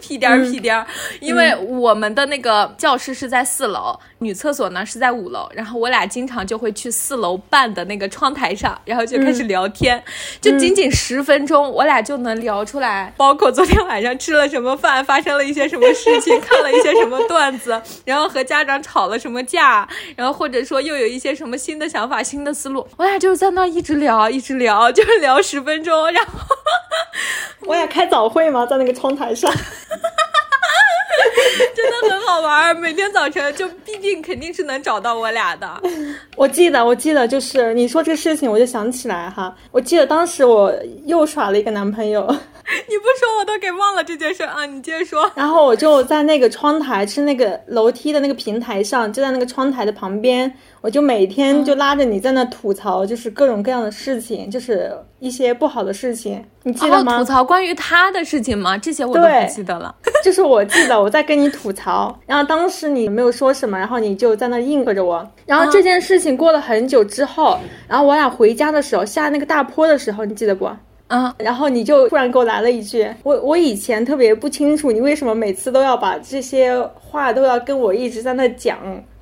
[0.00, 0.86] 屁颠儿屁颠儿，
[1.20, 10.02] 因为我们的那个教室是在四楼，女厕所呢是在五楼，然后我俩经常就会去四楼半的那个窗台上，然后就开始聊天，
[10.40, 17.69] 就仅仅十分钟，我俩就能聊出来，包括昨天晚上吃了什么饭，发生了一些什么事情， 看了一些什么段子。
[18.04, 26.32] 然后和家长吵了什么架，然后或者说又有一些什么新的想法、新的思路，我俩就是在那一直聊，一直聊，就是聊十分钟，然后
[27.66, 28.64] 我俩开早会吗？
[28.64, 29.52] 在那个窗台上。
[31.74, 32.74] 真的很好玩。
[32.76, 35.68] 每天早晨就必定肯定是能找到我俩的。
[36.36, 39.54] 我记得，我记得，就是你说这个事情，我就想起来哈。
[39.70, 40.72] 我记得当时我
[41.04, 42.34] 又耍了一个男朋友，
[42.88, 44.64] 你不说我都给忘了这件事啊！
[44.66, 45.30] 你接着说。
[45.34, 57.18] 然后我就在那个窗台，是那个楼梯的那个平台上，就在那个窗台的旁边，我就每天就拉着你在那吐槽，就是各种各样的事情，就是一些不好的事情，你记得吗？
[57.18, 58.78] 吐槽关于他的事情吗？
[58.78, 59.94] 这些我都不记得了。
[60.22, 65.26] 就是我记得我在跟你吐槽，然后当时你没有说什么，然后你就在那应和着我。
[65.46, 70.70] 然后这件事情过了很久之后，然后我俩回家的时候，下那个大坡的时候，你记得不？
[71.10, 78.78] 嗯，然后你就突然给我来了一句，我我以前特别不清楚你为什么每次都要把这些话都要跟我一直在那讲，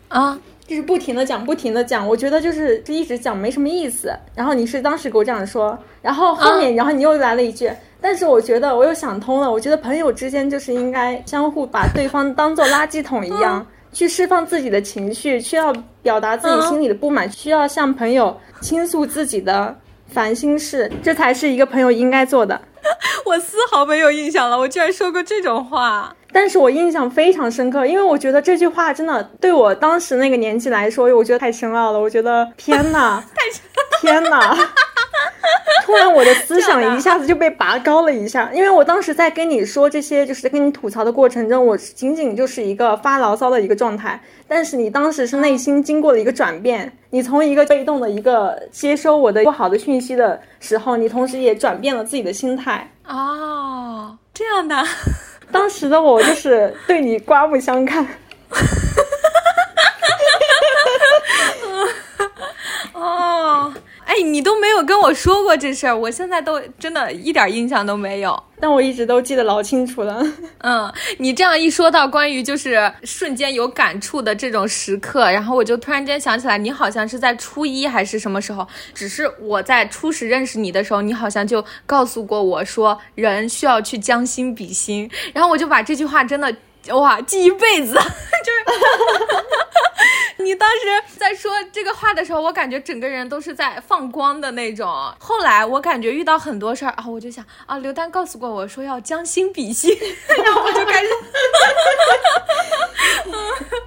[0.09, 4.13] 啊，就是不停的讲，不停的讲，我觉得就是一直讲没什么意思。
[4.35, 7.71] 然后你是当时给我这样说，然后后面，然后你又来了一句，
[8.01, 13.67] 但是我觉得我又想通了，我觉得朋友之间就是应该相互把对方当做垃圾桶一样。
[13.91, 15.73] 去释放自己的情绪，需要
[16.03, 19.75] 表达自己心里的不满，需要向朋友倾诉自己的
[20.11, 22.61] 烦心事，这才是一个朋友应该做的。
[23.25, 26.15] 我丝毫没有印象了，我居然说过这种话。
[26.31, 31.99] 但是我印象非常深刻，因为我觉得这句话真的对我当时那个年纪来说，我觉得太深奥了。
[31.99, 33.23] 我觉得天哪，
[34.01, 34.57] 天哪！
[35.89, 44.21] 突然我的思想一下子就被拔高了一下，因为我当时在跟你说这些，就是跟你吐槽的过程中，我仅仅就是一个发牢骚的一个状态。
[44.47, 52.87] 但是你当时是内心经过了一个转变，你从一个被动的一个接收我的不好的讯息的时候，你同时也转变了自己的心态。
[53.07, 54.77] 哦，这样的。
[55.51, 58.07] 当时的我就是对你刮目相看。
[62.93, 63.73] 哦，
[64.05, 68.43] 哎，你都没有跟我说过这事儿，我现在都真的一点印象都没有。
[68.61, 70.21] 但我一直都记得老清楚了。
[70.59, 78.67] 嗯，你这样一说到关于就是瞬间有感触的这种时刻，然后我就突然间想起来，你好像是在初一还是什么时候？
[78.93, 86.53] 只是我在初始认识你的时候，你好像就告诉过我说，人需要去将心比心，然后我就把这句话真的。
[86.93, 88.03] 哇，记一辈子， 就是
[90.43, 94.89] 你当时在说这个话的时候，我感觉整个人都是在放光的那种。
[95.19, 99.95] 后来我感觉遇到很多事儿啊，我就想啊，刘丹告诉过我说要将心比心，
[100.45, 101.09] 然后我就开始。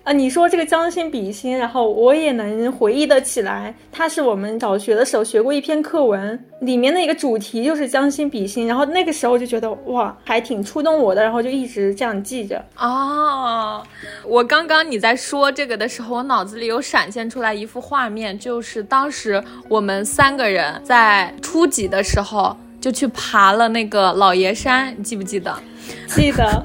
[0.03, 12.63] 啊，你说这个将心比心，然后我也能回忆得起来，它是我们小学的时候学过一篇课文，里面的一个主题就是将心比心，然后那个时候就觉得哇，还挺触动我的，然后就一直这样记着。
[12.91, 13.83] 哦，
[14.23, 25.57] 我刚刚你在说这个的时候，我脑子里有闪现出来一幅画面，就是当时我们三个人在初几的时候就去爬了那个老爷山，你记不记得？
[26.09, 26.63] 记得。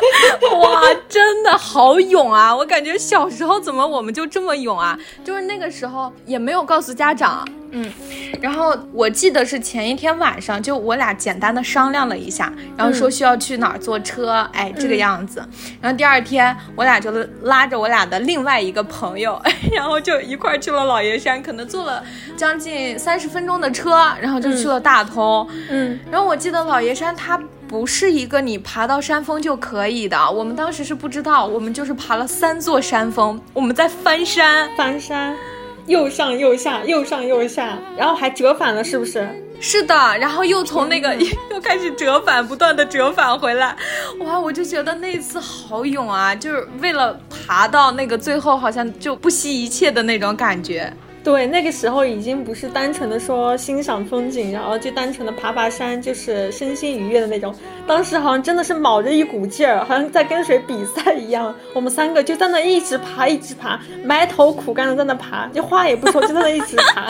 [0.60, 2.54] 哇，真的好勇啊！
[2.54, 4.98] 我感觉小时候怎么我们就这么勇啊？
[5.24, 7.92] 就是那个时候也没有告诉家长，嗯，
[8.40, 15.46] 然后我记得是前一天晚上，就我俩简单的商量了一下，然后说需要去哪儿坐车，哎，这个样子。
[15.80, 17.10] 然后第二天我俩就
[17.42, 19.40] 拉着我俩的另外一个朋友，
[19.74, 22.02] 然后就一块去了老爷山，可能坐了
[22.36, 27.40] 将近三十分钟的车，然后就去了大通，嗯，然后我记得老爷山它。
[27.68, 35.36] 不是一个你爬到山峰就可以的，我们当时是不知道，我们就是爬了三座山峰，我们在翻山，翻山，
[35.86, 39.28] 又上又下，又上又下，然后还折返了，是不是？
[39.58, 41.14] 是的，然后又从那个
[41.50, 43.74] 又开始折返，不断的折返回来，
[44.20, 50.92] 哇，我就觉得那次好勇啊，就是为了爬到那个最后，好像就不惜一切的那种感觉。
[51.26, 57.52] 对，那个时候已经不是单纯的说欣赏风景，然后就单纯的爬爬山，就是身心愉悦的那种。
[57.84, 61.52] 当时好像真的是卯着一股劲儿，好像在跟谁比赛一样。
[61.74, 67.08] 我们三个就在那一直爬，一直爬，埋头苦干的在那爬，就话也不说，就在那一直爬。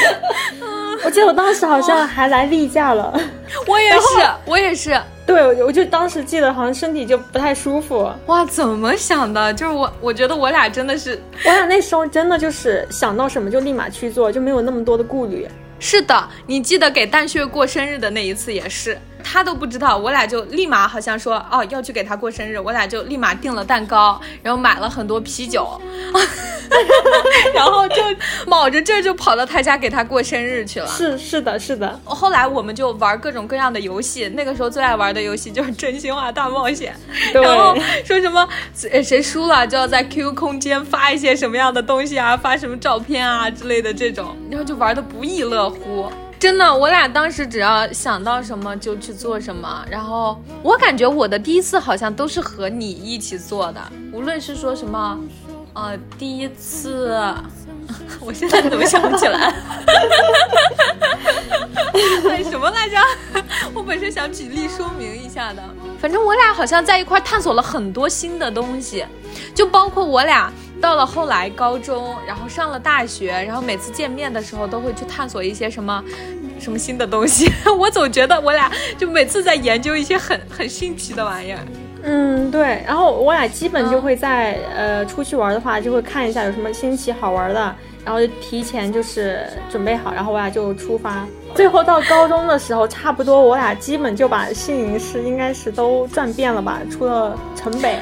[1.02, 3.18] 我记得我当时好像还来例假了，
[3.66, 3.98] 我也是，
[4.44, 4.94] 我也是。
[5.26, 8.08] 对，我就当时记得好像身体就不太舒服。
[8.26, 9.52] 哇，怎么想的？
[9.52, 15.48] 就是我，我觉得我俩真的是，我俩那时候真的就是想到什么就立马去做，就没有那么多的顾虑。
[15.80, 18.96] 是的，你记得给蛋血过生日的那一次也是。
[19.28, 25.68] 他都不知道，我俩就立马好像说哦要去给他过生日，我俩就立马订了蛋糕，然后买了很多啤酒，
[27.52, 27.96] 然后就
[28.46, 30.86] 卯着劲就跑到他家给他过生日去了。
[30.86, 32.00] 是是的是的。
[32.04, 36.94] 后来我们就玩各种各样的游戏，那个时候最爱玩的游戏就是真心话大冒险，
[37.34, 46.10] 然后说什么谁输了就要在 QQ 空间发一些什么样的东西啊，发什么照片啊之类的这种，然后就玩的不亦乐乎。
[46.38, 53.80] 真的，我俩当时只要想到什么就去做什么，然后我感觉我的第一次好像都是和你一起做的，
[54.12, 55.18] 无论是说什么，
[55.74, 57.18] 呃，第一次，
[58.20, 59.54] 我现在怎么想不起来？
[62.50, 62.96] 什么来着？
[63.74, 65.62] 我本身想举例说明一下的，
[66.00, 69.04] 反正我俩好像在一块探索了很多新的东西，
[69.54, 70.52] 就包括我俩。
[70.80, 76.02] 到了后来高中，然后上了大学，然后每次见面的时候都会去探索一些什么，
[76.58, 77.50] 什么新的东西。
[77.78, 81.58] 我总觉得我俩就每次在研究一些很很新奇的玩意儿。
[82.02, 82.82] 嗯，对。
[82.86, 91.26] 然后我俩基本就会在呃出去玩的话，就会看一下有什么新奇好玩的，然后就提前就是准备好，然后我俩就出发。
[91.54, 97.98] 最后到高中的时候，差不多我俩基本就把新营市应该是都转遍了吧，除了城北。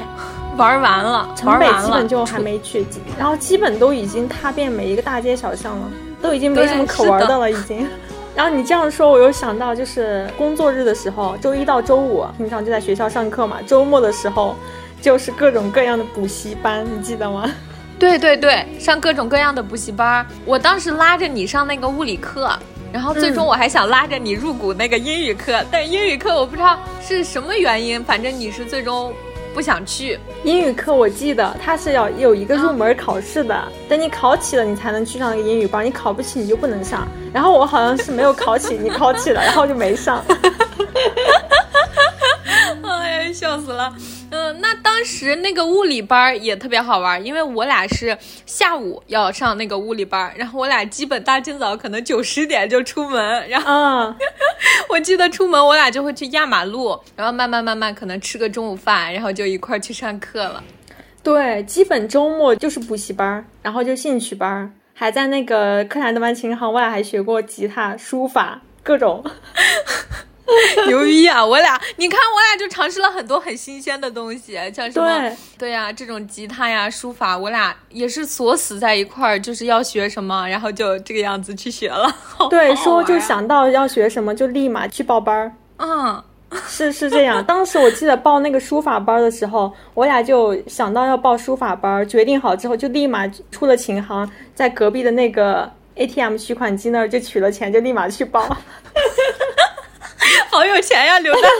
[0.57, 2.85] 玩完了，城北基本就还没去，
[3.17, 5.91] 然后基本都已经踏遍每一个大街小巷了，
[6.21, 7.87] 都已经没什么可玩的了，已经。
[8.35, 14.55] 然后你这样说，我又想到，就是工作日的时候，周一到周五平常就在学校上课嘛，周末的时候
[15.01, 17.49] 就是各种各样的补习班，你记得吗？
[17.97, 20.25] 对对对，上各种各样的补习班。
[20.43, 22.51] 我当时拉着你上那个物理课，
[22.91, 29.13] 然后最终我还想拉着你入股那个英语课，但英语课我不知道是什么原因，反正你是最终
[29.55, 30.19] 不想去。
[30.43, 37.07] 英语课我记得它是要有一个入门考试的，等你考起了，你才能去上那个英语班，你考不起你就不能上。
[37.33, 40.21] 然后我好像是没有考起，你考起了，然后就没上。
[43.35, 43.93] 笑死了。
[44.31, 54.13] 嗯，那当时那个物理班也特别好玩，因为我俩是下午要上那个物理班，然后我俩基本大清早可能九十点就出门，然后
[54.89, 60.63] 我记得出门我俩就会去压马路，然后慢慢慢慢可能吃个中午饭，然后就一块去上课了。
[61.21, 69.23] 对，基本周末就是补习班，然后就兴趣班，还在那个柯南德班琴行，我俩还学过吉他、书法各种。
[70.87, 71.43] 牛逼啊！
[71.43, 82.13] 我俩，你看我俩就尝试了很多很新鲜的东西，像什么对呀，这种吉他呀、书法，我俩也是锁死在一块儿，就是要学什么，然后就这个样子去学了。
[82.49, 85.51] 对，说就想到要学什么，就立马去报班儿。
[85.77, 86.23] 嗯，
[86.69, 87.43] 是是这样。
[87.43, 98.55] 当时我记得报那个书法班的时候，我俩就想到要报书法班，决定好之后就立马出了琴行，在隔壁的那个 ATM 取款机那儿就取了钱，就立马去报。
[100.49, 101.51] 好有钱呀，刘丹，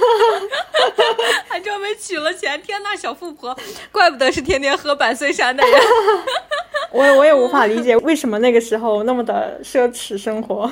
[1.47, 2.61] 还专门取了钱。
[2.61, 3.55] 天呐，小富婆，
[3.91, 5.73] 怪不得是天天喝百岁山的人。
[6.91, 10.71] 我我也无法理解为什么那个时候那么的奢侈生活。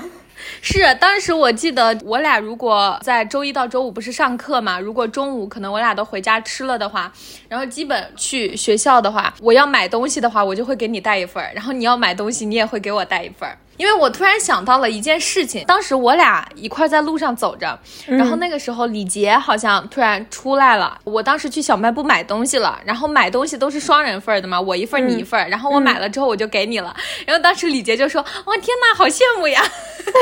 [0.62, 7.12] 是，当时我记得我俩如果在周一到周五不是上课嘛，如果中午可能我俩都回家吃了的话，
[7.47, 13.58] 然后基本去学校的话，我要买东西的话，我就会给你带一份儿，然后你要买东西，你也会给我带一份儿。
[13.77, 20.99] 因为我突然想到了一件事情，当时我俩一块在路上走着，然后那个时候李杰好像突然出来了。
[21.03, 26.95] 我当时去小卖部买东西了，然后买东西都是双人份的嘛，我一份你一份，然后我买了之后我就给你了。
[27.25, 29.63] 然后当时李杰就说：“哇，天呐，好羡慕呀！”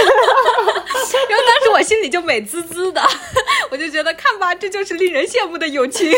[1.30, 3.02] 然后当时我心里就美滋滋的，
[3.70, 6.12] 我就觉得看吧，这就是令人羡慕的友情。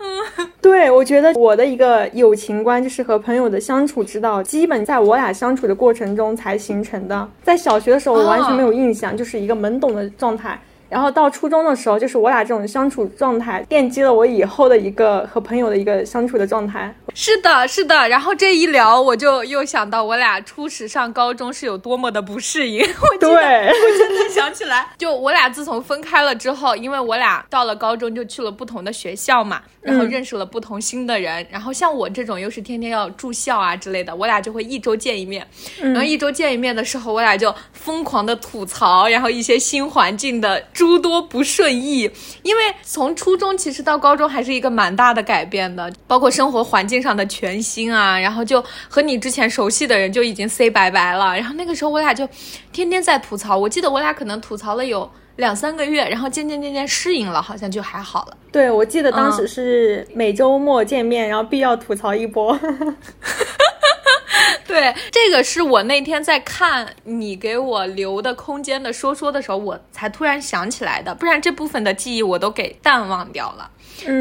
[0.00, 5.97] 嗯， 对，我觉得我的一个友情观就是和朋友的相处之道，基本在我俩相处的过程。
[5.98, 10.58] 程中才形成的，在小学的时候我完全没有印象，就是一个懵懂的状态。
[10.88, 16.94] 然后到初中的时候，就是我俩这种相处状态，奠基了我以后的一个和朋友的一个相处的状态。
[17.14, 18.08] 是的，是的。
[18.08, 22.80] 然后这一聊，我就又想到我俩初始上高中是有多么的不适应。
[22.86, 31.44] 我对，我真的想起来，就我俩自从分开了之后，因为我俩到了高中就去了不同的学校嘛，然后认识了不同新的人。
[31.50, 35.46] 然后像我这种又是天天要住校啊之类的，我俩就会一周见一面。
[35.78, 40.62] 然后一周见一面的时候，我俩就疯狂的吐槽，然后一些新环境的。
[40.78, 42.08] 诸多不顺意，
[42.44, 52.24] 因为从初中其实到高中还是一个蛮大的改变的，包括生活环境上的全新啊，然后就和你之前熟悉的人就已经 say 拜拜了，然后那个时候我俩就
[52.70, 58.36] 天天在吐槽，我记得我俩可能吐槽了有两三个月，然后渐渐渐渐适应了，好像就还好了。
[58.50, 62.58] 对，我记得当时是每周末见面，然后必要吐槽一波。
[64.66, 73.70] 对，这个是我那天在看你给我留的空间的说说的时候，我才突然想起来的，不然这部分的记忆我都给淡忘掉了。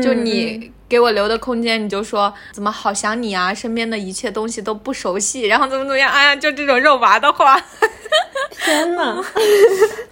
[0.03, 7.61] 就你给我留的空间，你就说怎么好想你啊，身边的一切东西都不熟悉，然后怎么怎么样，哎呀，就这种肉麻的话。
[8.63, 9.23] 天呐，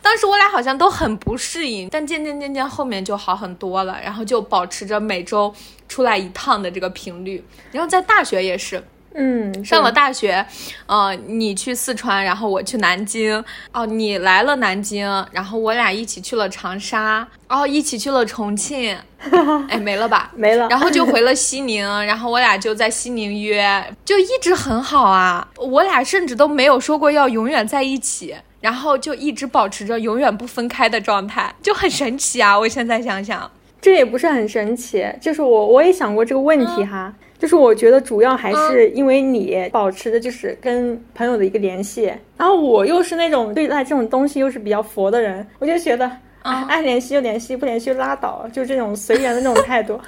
[0.02, 5.54] 当时我俩好像都很不适应，但渐渐渐渐后面就好很多了，然后就保持着每周
[5.90, 8.84] 出来一趟的这个频率，然后在大学也是。
[9.18, 10.46] 嗯，上了大学，
[10.86, 18.98] 呃，你去四川，然后我去南京，哦，你来了南京，然后我俩一起去了长沙，哦，一起去了重庆，
[19.70, 20.30] 哎，没了吧？
[20.36, 20.68] 没了。
[20.70, 25.48] 然后就回了 西宁，然后我俩就在西宁约，就一直很好啊。
[25.56, 32.58] 我俩甚至都没有说过要永远在一起，然后就一直保持着永远不分开的状态，就很神奇啊！
[32.60, 33.50] 我现在想想，
[33.86, 37.14] 这也不是很神奇，就是我我也想过这个问题哈。
[37.38, 46.10] 就是我觉得主要还是因为你保持的就是跟朋友的一个联系，然后我又是那种对待这种东西又是比较佛的人，我就觉得
[46.42, 50.02] 爱联系就联系，不联系就拉倒，就这种随缘的那种态度。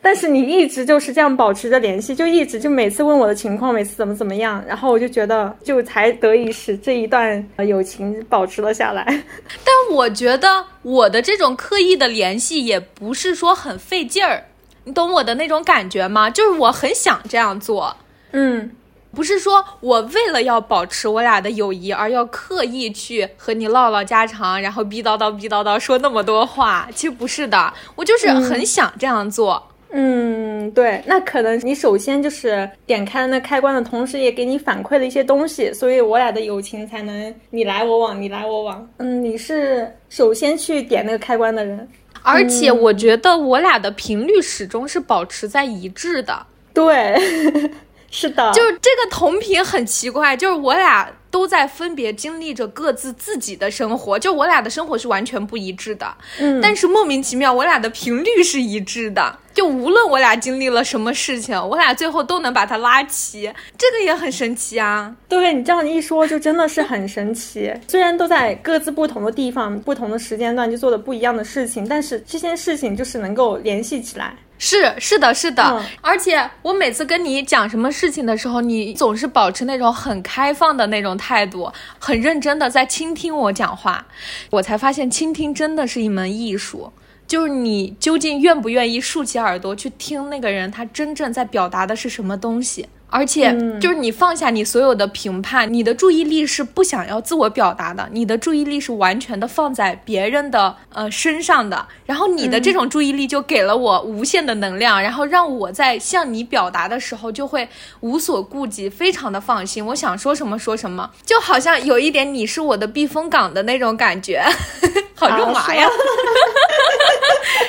[0.00, 9.04] 但是你一直就是这样保持着联系，就一直就每次问我的情况，每次怎么怎么样，然后我就觉得就才得以使这一段友情保持了下来。
[9.64, 14.44] 但我觉得我的这种刻意的联系也不是说很费劲儿。
[14.84, 16.28] 你懂我的那种感觉吗？
[16.28, 17.96] 就是我很想这样做，
[18.32, 18.68] 嗯，
[19.14, 29.68] 不是说我为了要保持我俩的友谊而要刻意去和你唠唠家常，然后逼叨叨逼叨叨说那么多话，其实不是的，我就是很想这样做。
[29.94, 38.88] 嗯，对，那可能你首先就是点开了那开关的同时，也给你反馈了一些东西，所以我俩的友情才能你来我往，你来我往。
[38.96, 41.86] 嗯，你是首先去点那个开关的人，
[42.22, 46.46] 而且我觉得我俩的频率始终是保持在一致的。
[46.72, 47.14] 对，
[48.10, 51.10] 是的，就是这个同频很奇怪，就是我俩。
[51.32, 56.14] 都在分别经历着各自自己的生活，就我俩的生活是完全不一致的。
[56.38, 59.38] 嗯，但是莫名其妙，我俩的频率是一致的。
[59.54, 65.14] 就无论我俩经历了什么事情，我俩最后都能把它拉齐，这个也很神奇啊。
[65.28, 67.72] 对你这样一说，就真的是很神奇。
[67.88, 74.36] 虽然都在各自不同的地方、不同的时间段就做的不一样的事情，但是这些事情就是能够联系起来。
[74.64, 84.06] 是是的，是的，而且我每次跟你讲什么事情的时候，你总是保持那种很开放的那种态度，很认真的在倾听我讲话，
[84.50, 86.92] 我才发现倾听真的是一门艺术，
[87.26, 92.88] 就是你究竟愿不愿意竖起耳朵去听那个人他真正在表达的是什么东西。
[93.12, 101.86] 而且，就是你放下你所有的评判，你的注意力是不想要自我表达的，你的注意力是完全的放在别人的呃身上的。
[102.06, 107.68] 然后你的这种注意力就给了我无限的能量，然后让我在向你表达的时候就会
[108.00, 109.84] 无所顾忌，非常的放心。
[109.86, 114.42] 我想说什么说什么，就好像有一点你是我的避风港的那种感觉，
[115.14, 115.86] 好肉麻呀。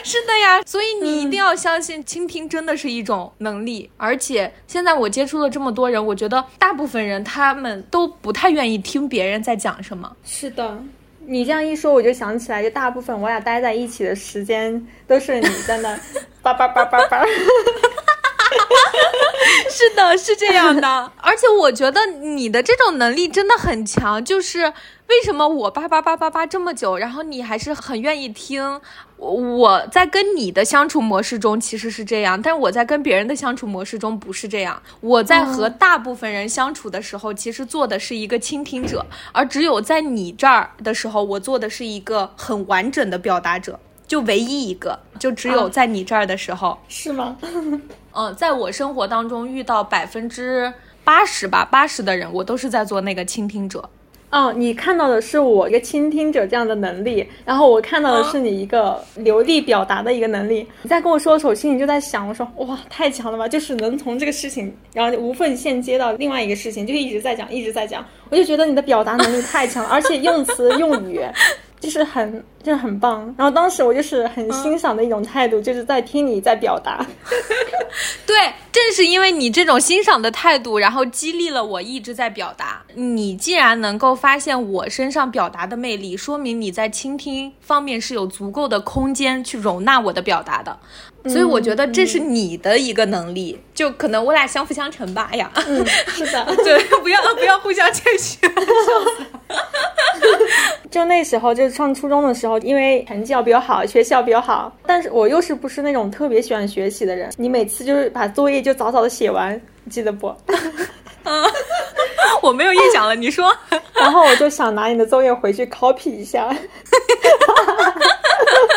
[0.05, 3.89] 是的呀，所以你一定要相信，倾听真的是一种能力。
[3.97, 10.11] 而且现在我接触了这么多人，我觉得大部分人他们都不太愿意听别人在讲什么。
[10.25, 10.77] 是的，
[11.25, 15.99] 你这样一说，我就想起来，就大部分我俩待在一起的时间都是你在那
[16.41, 17.25] 叭叭叭叭叭。
[19.69, 21.11] 是的，是这样的。
[21.17, 24.71] 而且我觉得你的这种能力真的很强，就是
[25.13, 28.81] 为什么我叭叭叭叭叭这么久，然后你还是很愿意听。
[29.17, 34.81] 我在跟你的相处模式中其实是这样，但是我在跟别人的相处模式中不是这样。
[35.01, 47.37] 我在和大部分人相处的时候，其实做的是一个倾听者，而只有在你这儿的时候，我做的是一个很完整的表达者，就唯一一个，就只有在你这儿的时候，是吗？
[48.13, 53.87] 嗯，在我生活当中遇到百分之八十吧，八十的人，我都是在做那个倾听者。
[54.33, 60.67] 哦，你看到的是我一个倾听者这样的能力，然后我看到的是你一个流利表达的一个能力。
[60.81, 63.47] 你在跟我说的时候，我心里就在想，我说哇，太强了吧！
[63.47, 68.03] 就是能从这个事情，然后无缝衔接到另外一个事情，就一直在讲，一直在讲。
[68.31, 71.21] 我就觉得你的表达能力太强了，而且用词用语。
[71.79, 73.23] 就是很，就是很棒。
[73.37, 77.05] 然后当时我就是很欣赏的一种态度，就是在听你在表达。
[78.25, 78.35] 对，
[78.71, 82.81] 正是因为你这种欣赏的态度，然后激励了我一直在表达。
[82.95, 90.79] 你既然能够发现我身上表达的魅力，说明你在倾听方面是有足够的空间去容纳我的表达的。
[91.25, 95.29] 所以我觉得这是你的一个能力，就可能我俩相辅相成吧。
[95.31, 95.49] 哎呀，
[96.07, 98.37] 是的， 对，不要不要互相谦虚。
[100.91, 107.31] 就那时候，就是上初中的时候，因为成绩要比较好，学习要比较好，但是我又是不是那种特别喜欢学习的人。
[107.37, 110.33] 你每次就是把作业就早早的写完，记得不？
[111.25, 111.43] 嗯，
[112.43, 113.55] 我没有印象了，你说。
[113.95, 116.53] 然后我就想拿你的作业回去 copy 一下。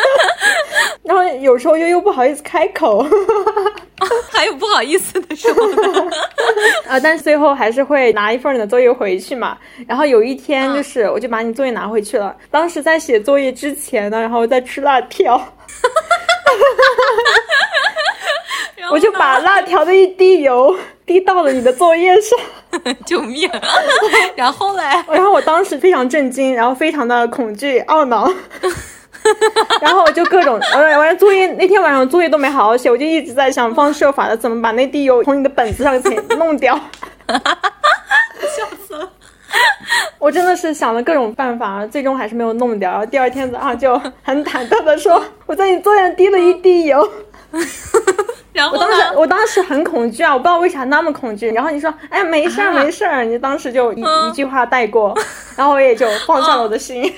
[1.03, 3.05] 然后有时候又又不好意思开口，
[4.31, 5.63] 还有不好意思的时候
[6.87, 9.57] 啊，但是最后还是会拿一份你的作业回去嘛。
[9.87, 12.35] 然后有一天就是，我就把你作业拿回去了。
[12.51, 15.41] 当时在写作业之前呢，然后在吃辣条，
[18.91, 20.75] 我就把辣条的一滴油
[21.05, 22.37] 滴到了你的作业上，
[23.05, 23.49] 救命！
[24.35, 28.31] 然后嘞，然后我当时非常震惊，然后非常的恐惧懊恼。
[29.81, 36.75] 然后我就各种，完完作业那天晚上作业都没好好写，我就一直在想方设法的怎么把那滴油从你的本子上给弄掉，
[37.27, 39.09] 笑死了！
[40.19, 42.91] 我真的是想了各种办法，最终还是没有弄掉。
[42.91, 47.07] 然后第二天早上就很忐忑的说，我在你作业上滴了一滴油。
[48.53, 51.49] 然后我当时我当时很恐惧啊，我不知道为啥那么恐惧。
[51.51, 55.15] 然后你说，哎，没事儿没事儿，你当时就一一句话带过，
[55.55, 57.13] 然后我也就放下了我的心。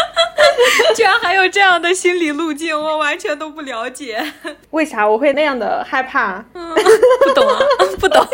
[0.94, 4.32] 居然还有这样的心理路径，我完全都不了解。
[4.70, 6.44] 为啥我会那样的害怕？
[6.52, 7.58] 不懂啊，
[8.00, 8.26] 不懂，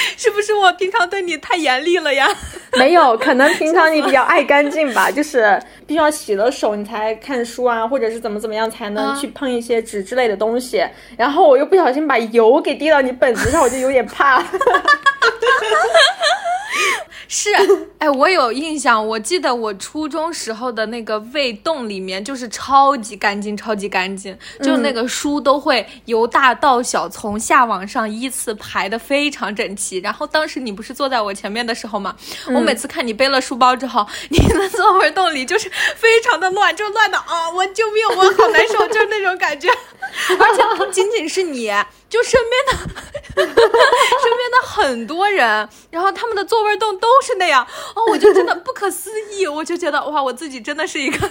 [0.16, 2.28] 是不是我平常对你太严厉了呀？
[2.78, 10.84] 没有，可能平常你比较爱干净吧， 就是必须要洗了手你才看书啊，或者是怎么怎么样才能去碰一些纸之类的东西。
[11.16, 14.42] 然后我又不小心把油给滴到你本子上，我就有点怕。
[17.32, 17.48] 是，
[17.98, 29.89] 哎，我有印象，我记得我初中时候的那个胃洞里面就是超级干净，超级干净，就那个书都会由大到小，从下往上依次排的非常整齐。
[29.98, 32.14] 然后当时你不是坐在我前面的时候吗？
[32.54, 39.68] 我每次看你背了书包之后，你的座位洞里就是非常的乱，就乱的啊，我救命，我好难受， 就是那种感觉。
[39.68, 41.70] 而且不仅仅是你。
[42.10, 42.72] 就身边的，
[43.40, 51.30] 身边的很多人，然后他们的座位洞都是那样，哦，我就真的不可思议，我就觉得哇，我自己真的是一个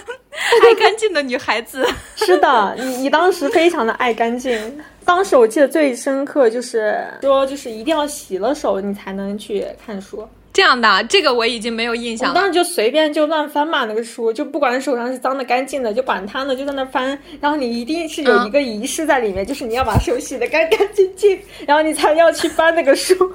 [0.62, 1.86] 爱干净的女孩子。
[2.16, 10.26] 是的，你你当时非常的爱干净，当时我记得最深刻就是说，就是一定要洗了手你才能去看书。
[10.52, 12.34] 这样的，这个我已经没有印象了。
[12.34, 17.16] 当时就随便就乱翻嘛，那个书就不管手上是脏的干净的，就管它呢，就在那翻。
[17.40, 23.14] 然后你一定是有一个仪式在里面，就是你要把手洗的干干净净，然后你才要去翻那个书。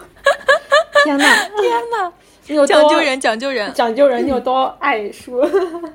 [1.05, 1.25] 天哪，
[1.61, 2.11] 天哪！
[2.47, 5.41] 你有讲究人，讲究人，讲究人，你有多爱书？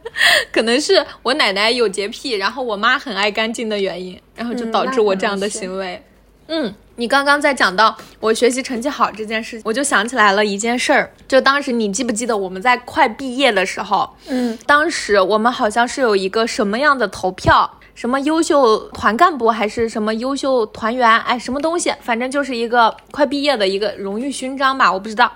[0.53, 6.03] 可能是我奶奶有洁癖，然后我妈很爱干净的原因，然后就导致我这样的行为。
[6.49, 6.75] 嗯。
[7.01, 11.11] 你刚刚在讲到我学习成绩好这件事，我就想起来了一件事儿。
[11.27, 25.33] 就当时你记不记得我们在快毕业的时候，嗯，当时我们好像是有一个什么样的投票，什么优秀团干部还是什么优秀团员，哎，什么东西，反正就是一个快毕业的一个荣誉勋章吧，我不知道。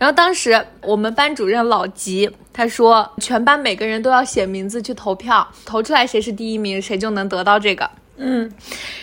[0.00, 7.88] 然后当时我们班主任老吉他说，全班每个人都要写名字去投票，投出来谁是第一名，谁就能得到这个。
[8.16, 8.48] 嗯，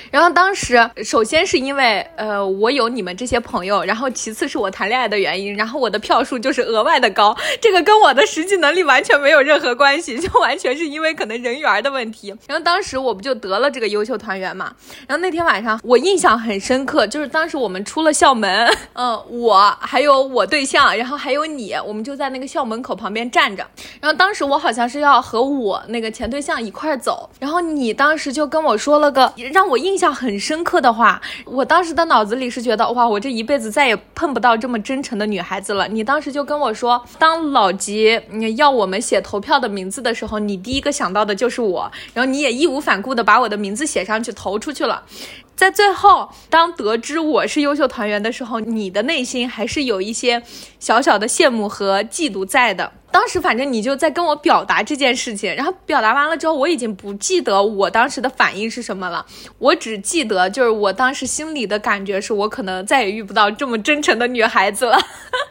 [0.09, 12.33] 然后当时首先是因为呃我有你们这些朋友，然后其次是我谈恋爱的原因，然后我的票数就是额外的高，这个跟我的实际能力完全没有任何关系，就完全是因为可能人缘的问题。
[12.47, 14.73] 然后当时我不就得了这个优秀团员嘛？
[15.07, 23.67] 然后那天晚上我印象很深刻，就是当时我们出了校门， 嗯，我还有我对象，然后还有你，我们就在那个校门口旁边站着。
[23.99, 29.00] 然后当时我好像是要和我那个前对象一块走，然后你当时就跟我说。
[29.01, 35.85] 了个让我印象很深刻的话，我当时的脑子里是觉得哇，我这一辈子再也碰不到这么真诚的女孩子了。
[35.89, 38.17] 你当时就跟我说，当老吉
[38.55, 45.03] 要我们写投票的名字的时候，你第一个想到的就是我，然后你也义无反顾的把我的名字写上去投出去了。
[45.55, 50.41] 在最后，当得知我是优秀团员的时候，你的内心还是有一些
[50.79, 52.91] 小小的羡慕和嫉妒在的。
[53.11, 59.23] 当时反正你就在跟我表达这件事情，然后表达完了之后，我已经不记得我当时的反应是什么了，
[59.59, 64.97] 我只记得就是我当时心里的感觉是我可能再也遇不到这么真诚的女孩子了。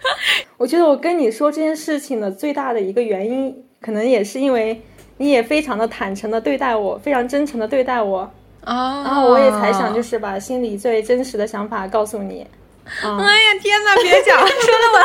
[0.57, 4.82] 我觉得我跟你说这件事情的最大的一个原因，可能也是因为
[5.18, 8.28] 你也非常的坦诚的对待我，非常真诚的对待我。
[8.64, 12.46] 啊，然后我也才想，就是把心里最真实的想法告诉你。
[13.02, 14.52] 哎呀，天哪，别讲， 说的
[14.92, 14.98] 我，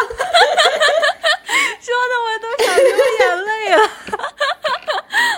[1.79, 2.85] 说的我都想流
[3.19, 3.79] 眼泪了。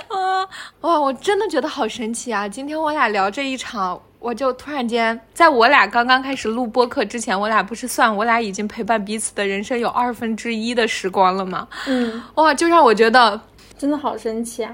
[0.07, 0.47] 啊，
[0.81, 2.47] 哇，我真的觉得好神奇啊！
[2.47, 11.67] 今天我俩聊这一场，我就突然间，在我俩刚刚开始录播客之前，我俩不是算我俩已经陪伴彼此的人生有二分之一的时光了吗？
[11.87, 13.39] 嗯，哇，就让我觉得
[13.77, 14.73] 真的好神奇啊！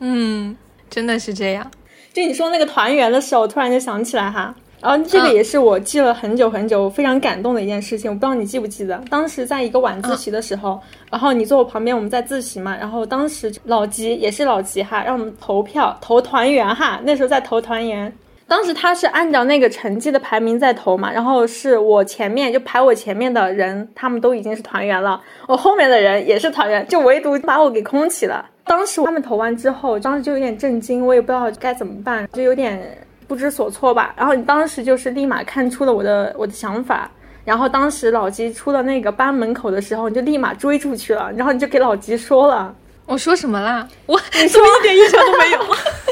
[0.00, 0.56] 嗯，
[0.88, 1.70] 真的是这样。
[2.12, 8.10] 就你说那个团圆的时候，我突然就想起来哈，然后这个也是我记了很久很久，非常感动的一件事情。
[8.10, 10.78] 我不知道你记不记得，当时在一个晚自习的时候，
[11.10, 18.12] 然后你坐我旁边，我们在自习嘛，然后当时老吉也是老吉哈，让我们投票投团圆哈，那时候在投团圆，
[18.46, 28.44] 当时他是按照那个成绩的排名在投嘛，然后是我前面就排我前面的人，他们都已经是团员了，我后面的人也是团员，就唯独把我给空起了。
[28.64, 34.14] 当时他们投完之后，当时就有点震惊，我也不知道该怎么办，就有点不知所措吧。
[34.16, 37.10] 然后你当时就是立马看出了我的我的想法，
[37.44, 42.74] 然后当时老吉出了那个班门口的时候，你就立马追出去了，然后你就给老吉说了，
[43.06, 43.86] 我说什么啦？
[44.06, 45.60] 我你说一点印象都没有。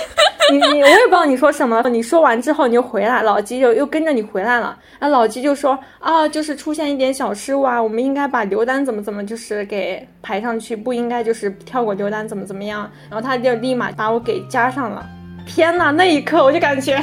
[0.50, 4.76] 你你我也不知道你说什么，你说完之后你就回来，老吉就又跟着你回来了。
[4.98, 12.90] 然后老吉就说啊，就是出现一点小失误啊，我们应该把刘丹怎么怎么就是给排上去，不应该就是跳过刘丹怎么怎么样。
[13.08, 15.06] 然后他就立马把我给加上了。
[15.46, 17.02] 天呐，那一刻我就感觉，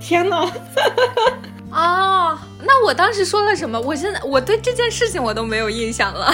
[0.00, 0.48] 天呐！
[1.70, 3.80] 哦，那我当时说了什么？
[3.80, 6.32] 我现在我对这件事情我都没有印象了。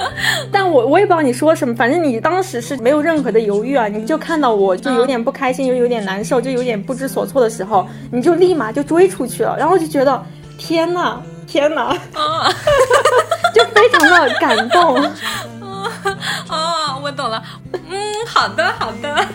[0.52, 10.22] 但我我也不知道你说什么，反正你当时是没有任何的犹豫啊，你就看到我就有点不开心，又有点难受，就有点不知所措的时候，你就立马就追出去了，然后就觉得
[10.56, 11.96] 天呐，天呐，
[13.54, 14.96] 就非常的感动。
[16.48, 17.42] 哦，我懂了。
[17.72, 19.26] 嗯，好的好的，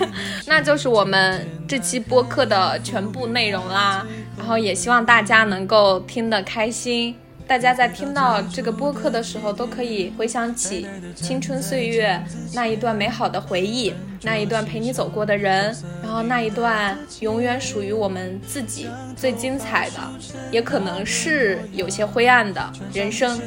[0.45, 4.05] 那就是我们这期播客的全部内容啦。
[4.37, 7.15] 然后也希望大家能够听得开心。
[7.47, 12.21] 大家在听到这个播客的时候，都可以回想起青春岁月
[12.53, 19.99] 那一段美好的回忆，那一段陪你走过的人，然后那一段永远属于我们自己最精彩的，
[20.51, 23.39] 也可能是有些灰暗的人生。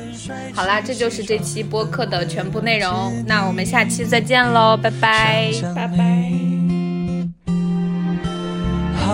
[0.55, 6.66] 好啦，这就是这期播客的全部内容，那我们下期再见喽，拜拜，拜拜。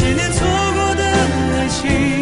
[0.00, 2.17] 那些年错过的爱情，